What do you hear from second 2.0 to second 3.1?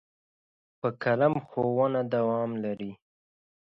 دوام لري.